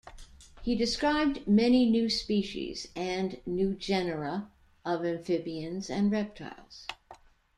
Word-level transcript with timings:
He 0.63 0.75
described 0.75 1.47
many 1.47 1.87
new 1.87 2.09
species 2.09 2.87
and 2.95 3.39
new 3.45 3.75
genera 3.75 4.49
of 4.83 5.05
amphibians 5.05 5.91
and 5.91 6.11
reptiles. 6.11 6.87